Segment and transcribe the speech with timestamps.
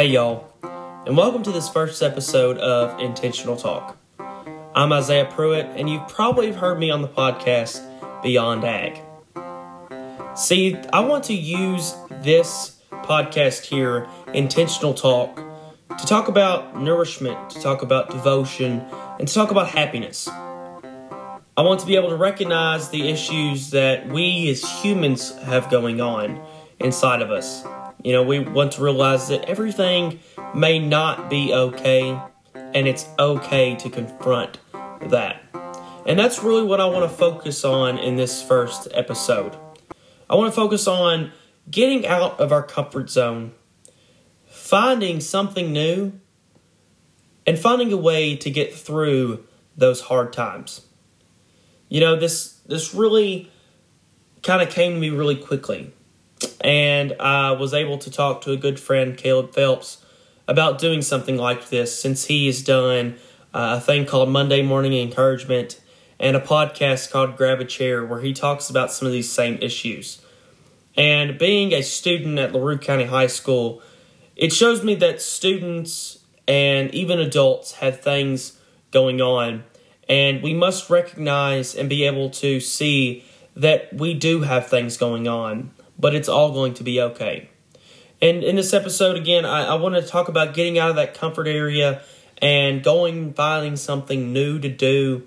[0.00, 0.46] Hey, y'all,
[1.04, 3.98] and welcome to this first episode of Intentional Talk.
[4.74, 7.82] I'm Isaiah Pruitt, and you've probably heard me on the podcast
[8.22, 8.98] Beyond Ag.
[10.34, 17.60] See, I want to use this podcast here, Intentional Talk, to talk about nourishment, to
[17.60, 18.80] talk about devotion,
[19.18, 20.26] and to talk about happiness.
[20.28, 26.00] I want to be able to recognize the issues that we as humans have going
[26.00, 26.40] on
[26.78, 27.62] inside of us.
[28.02, 30.20] You know, we want to realize that everything
[30.54, 32.18] may not be okay,
[32.54, 34.58] and it's okay to confront
[35.02, 35.42] that.
[36.06, 39.54] And that's really what I want to focus on in this first episode.
[40.30, 41.32] I want to focus on
[41.70, 43.52] getting out of our comfort zone,
[44.46, 46.12] finding something new,
[47.46, 49.44] and finding a way to get through
[49.76, 50.86] those hard times.
[51.90, 53.50] You know, this this really
[54.42, 55.92] kind of came to me really quickly
[56.60, 60.04] and I was able to talk to a good friend, Caleb Phelps,
[60.46, 63.16] about doing something like this since he has done
[63.54, 65.80] uh, a thing called Monday Morning Encouragement
[66.18, 69.58] and a podcast called Grab a Chair where he talks about some of these same
[69.62, 70.20] issues.
[70.96, 73.82] And being a student at LaRue County High School,
[74.36, 78.58] it shows me that students and even adults have things
[78.90, 79.64] going on,
[80.08, 85.28] and we must recognize and be able to see that we do have things going
[85.28, 85.70] on
[86.00, 87.48] but it's all going to be okay.
[88.22, 91.14] And in this episode, again, I, I want to talk about getting out of that
[91.14, 92.02] comfort area
[92.38, 95.26] and going finding something new to do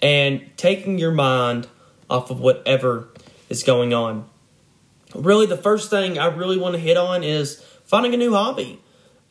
[0.00, 1.68] and taking your mind
[2.08, 3.08] off of whatever
[3.48, 4.28] is going on.
[5.14, 8.80] Really, the first thing I really want to hit on is finding a new hobby.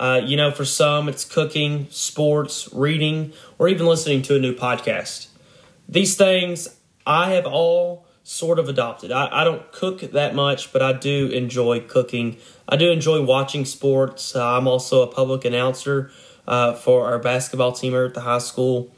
[0.00, 4.54] Uh, you know, for some, it's cooking, sports, reading, or even listening to a new
[4.54, 5.28] podcast.
[5.88, 6.68] These things
[7.06, 9.10] I have all sort of adopted.
[9.10, 12.36] I, I don't cook that much, but I do enjoy cooking.
[12.68, 14.36] I do enjoy watching sports.
[14.36, 16.10] Uh, I'm also a public announcer
[16.46, 18.92] uh, for our basketball team here at the high school.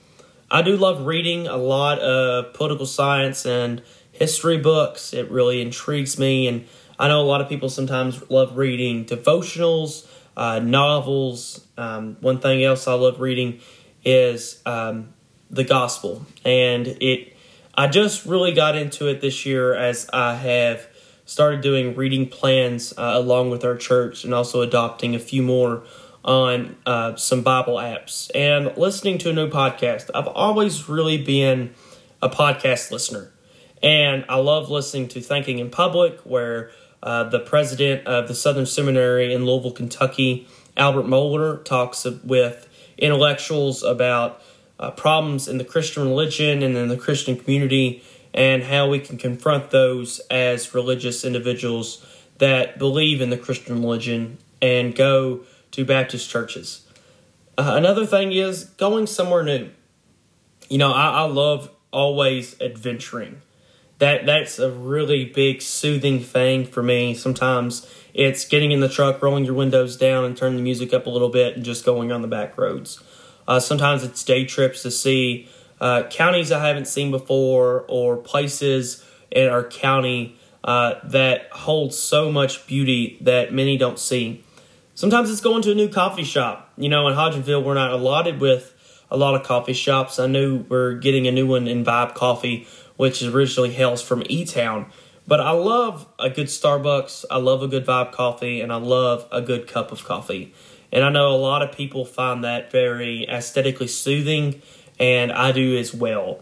[0.50, 5.14] I do love reading a lot of political science and history books.
[5.14, 6.66] It really intrigues me, and
[6.98, 11.64] I know a lot of people sometimes love reading devotionals, uh, novels.
[11.76, 13.60] Um, one thing else I love reading
[14.04, 15.14] is um,
[15.50, 17.36] the gospel, and it
[17.74, 20.88] I just really got into it this year as I have
[21.24, 25.84] started doing reading plans uh, along with our church and also adopting a few more
[26.24, 30.10] on uh, some Bible apps and listening to a new podcast.
[30.14, 31.72] I've always really been
[32.20, 33.32] a podcast listener,
[33.82, 36.72] and I love listening to Thinking in Public, where
[37.02, 43.82] uh, the president of the Southern Seminary in Louisville, Kentucky, Albert Mohler, talks with intellectuals
[43.82, 44.42] about
[44.80, 48.02] uh, problems in the Christian religion and in the Christian community,
[48.32, 52.04] and how we can confront those as religious individuals
[52.38, 55.40] that believe in the Christian religion and go
[55.72, 56.86] to Baptist churches.
[57.58, 59.68] Uh, another thing is going somewhere new.
[60.68, 63.42] You know, I, I love always adventuring.
[63.98, 67.12] That that's a really big soothing thing for me.
[67.12, 71.06] Sometimes it's getting in the truck, rolling your windows down, and turning the music up
[71.06, 73.02] a little bit, and just going on the back roads.
[73.50, 75.48] Uh, sometimes it's day trips to see
[75.80, 82.30] uh, counties I haven't seen before or places in our county uh, that hold so
[82.30, 84.44] much beauty that many don't see.
[84.94, 86.72] Sometimes it's going to a new coffee shop.
[86.76, 88.72] You know, in Hodgenville, we're not allotted with
[89.10, 90.20] a lot of coffee shops.
[90.20, 92.68] I knew we're getting a new one in Vibe Coffee,
[92.98, 94.86] which originally hails from E Town.
[95.26, 99.26] But I love a good Starbucks, I love a good Vibe Coffee, and I love
[99.32, 100.54] a good cup of coffee.
[100.92, 104.62] And I know a lot of people find that very aesthetically soothing,
[104.98, 106.40] and I do as well.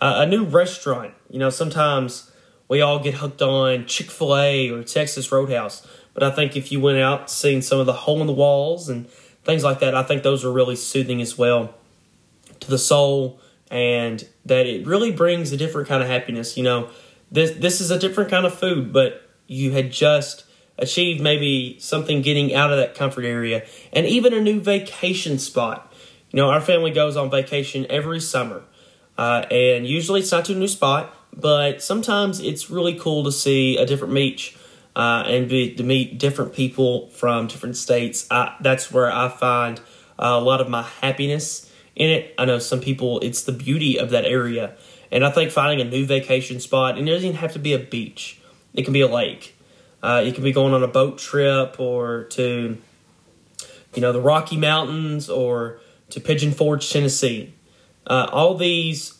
[0.00, 2.30] Uh, a new restaurant, you know, sometimes
[2.68, 6.72] we all get hooked on Chick fil A or Texas Roadhouse, but I think if
[6.72, 9.08] you went out seeing some of the hole in the walls and
[9.44, 11.74] things like that, I think those are really soothing as well
[12.60, 13.40] to the soul,
[13.70, 16.56] and that it really brings a different kind of happiness.
[16.56, 16.88] You know,
[17.30, 20.44] this this is a different kind of food, but you had just
[20.80, 25.92] achieve maybe something getting out of that comfort area, and even a new vacation spot.
[26.30, 28.62] You know, our family goes on vacation every summer,
[29.18, 33.32] uh, and usually it's not to a new spot, but sometimes it's really cool to
[33.32, 34.56] see a different beach
[34.96, 38.26] uh, and be, to meet different people from different states.
[38.30, 39.80] I, that's where I find
[40.18, 42.34] a lot of my happiness in it.
[42.38, 44.76] I know some people, it's the beauty of that area.
[45.12, 47.72] And I think finding a new vacation spot, and it doesn't even have to be
[47.72, 48.40] a beach,
[48.74, 49.56] it can be a lake.
[50.02, 52.78] Uh, you can be going on a boat trip or to,
[53.94, 55.80] you know, the Rocky Mountains or
[56.10, 57.52] to Pigeon Forge, Tennessee.
[58.06, 59.18] Uh, all these,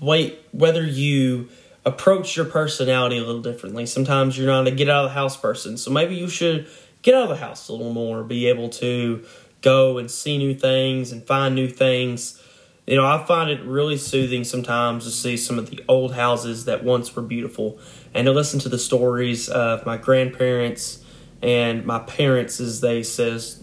[0.00, 1.48] wait, whether you
[1.84, 3.86] approach your personality a little differently.
[3.86, 6.68] Sometimes you're not a get out of the house person, so maybe you should
[7.02, 9.24] get out of the house a little more, be able to
[9.60, 12.40] go and see new things and find new things.
[12.86, 16.64] You know, I find it really soothing sometimes to see some of the old houses
[16.64, 17.78] that once were beautiful
[18.14, 21.04] and to listen to the stories of my grandparents
[21.40, 23.62] and my parents as they says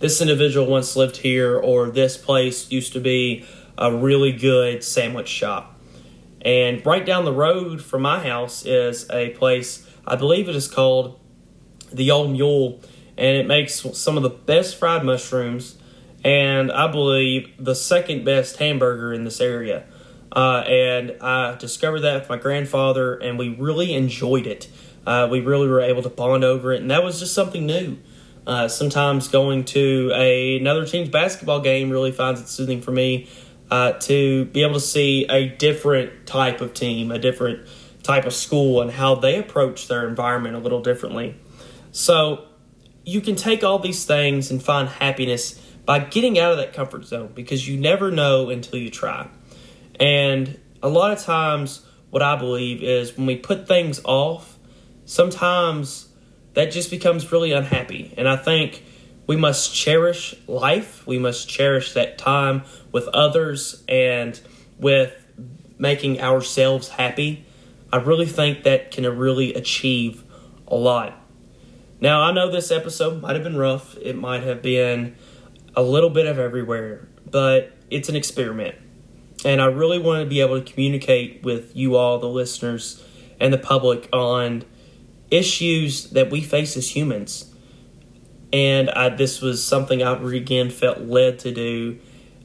[0.00, 3.44] this individual once lived here or this place used to be
[3.76, 5.78] a really good sandwich shop.
[6.40, 10.68] And right down the road from my house is a place, I believe it is
[10.68, 11.20] called
[11.92, 12.80] the Old Mule,
[13.18, 15.76] and it makes some of the best fried mushrooms
[16.24, 19.84] and I believe the second best hamburger in this area.
[20.32, 24.68] Uh, and I discovered that with my grandfather, and we really enjoyed it.
[25.06, 27.98] Uh, we really were able to bond over it, and that was just something new.
[28.46, 33.28] Uh, sometimes going to a, another team's basketball game really finds it soothing for me
[33.70, 37.66] uh, to be able to see a different type of team, a different
[38.02, 41.36] type of school, and how they approach their environment a little differently.
[41.92, 42.46] So
[43.04, 47.04] you can take all these things and find happiness by getting out of that comfort
[47.04, 49.28] zone because you never know until you try.
[50.00, 54.58] And a lot of times, what I believe is when we put things off,
[55.04, 56.08] sometimes
[56.54, 58.12] that just becomes really unhappy.
[58.16, 58.82] And I think
[59.26, 64.40] we must cherish life, we must cherish that time with others and
[64.78, 65.14] with
[65.78, 67.44] making ourselves happy.
[67.92, 70.24] I really think that can really achieve
[70.66, 71.16] a lot.
[72.00, 73.96] Now, I know this episode might have been rough.
[73.98, 75.16] It might have been
[75.76, 78.74] a little bit of everywhere, but it's an experiment.
[79.44, 83.02] And I really want to be able to communicate with you all, the listeners,
[83.40, 84.64] and the public on
[85.30, 87.52] issues that we face as humans.
[88.52, 91.98] And I, this was something I again felt led to do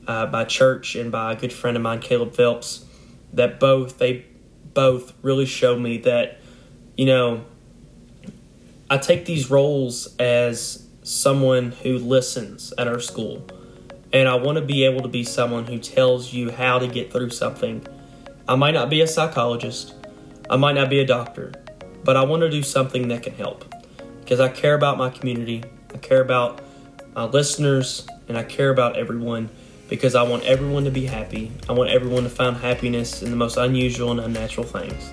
[0.08, 2.86] uh, by church and by a good friend of mine, Caleb Phelps.
[3.34, 4.26] That both they
[4.74, 6.40] both really showed me that
[6.96, 7.44] you know
[8.90, 13.46] I take these roles as someone who listens at our school.
[14.16, 17.12] And I want to be able to be someone who tells you how to get
[17.12, 17.86] through something.
[18.48, 19.94] I might not be a psychologist,
[20.50, 21.52] I might not be a doctor,
[22.06, 23.66] but I want to do something that can help.
[24.22, 26.62] Because I care about my community, I care about
[27.14, 29.50] my listeners, and I care about everyone
[29.90, 31.52] because I want everyone to be happy.
[31.68, 35.12] I want everyone to find happiness in the most unusual and unnatural things.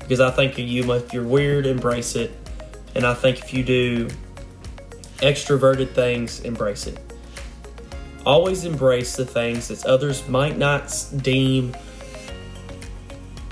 [0.00, 2.30] Because I think you, if you're weird, embrace it.
[2.94, 4.08] And I think if you do
[5.20, 7.13] extroverted things, embrace it.
[8.26, 11.76] Always embrace the things that others might not deem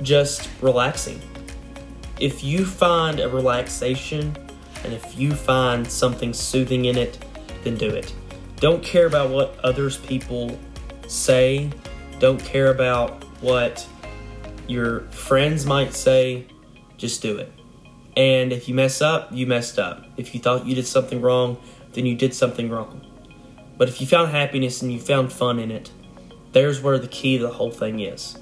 [0.03, 1.21] just relaxing.
[2.19, 4.35] If you find a relaxation
[4.85, 7.19] and if you find something soothing in it,
[7.65, 8.15] then do it.
[8.57, 10.59] Don't care about what others people
[11.07, 11.71] say.
[12.19, 13.87] Don't care about what
[14.69, 16.47] your friends might say.
[16.97, 17.53] Just do it.
[18.17, 20.07] And if you mess up, you messed up.
[20.17, 21.57] If you thought you did something wrong,
[21.93, 23.02] then you did something wrong.
[23.82, 25.90] But if you found happiness and you found fun in it,
[26.52, 28.38] there's where the key to the whole thing is.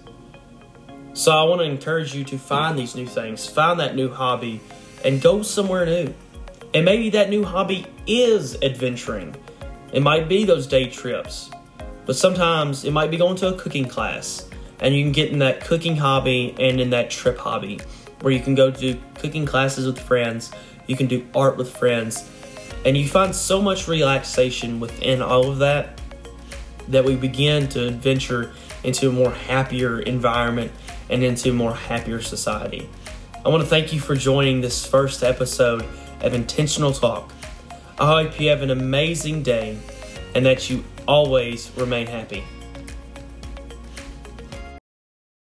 [1.15, 4.61] So I want to encourage you to find these new things, find that new hobby,
[5.03, 6.13] and go somewhere new.
[6.75, 9.35] And maybe that new hobby is adventuring.
[9.95, 11.51] It might be those day trips.
[12.05, 14.47] But sometimes it might be going to a cooking class.
[14.81, 17.81] And you can get in that cooking hobby and in that trip hobby
[18.21, 20.53] where you can go do cooking classes with friends,
[20.87, 22.29] you can do art with friends,
[22.85, 26.01] and you find so much relaxation within all of that
[26.89, 28.53] that we begin to venture
[28.85, 30.73] into a more happier environment
[31.09, 32.89] and into a more happier society.
[33.45, 35.85] I want to thank you for joining this first episode
[36.21, 37.33] of Intentional Talk.
[37.99, 39.79] I hope you have an amazing day
[40.35, 42.45] and that you always remain happy.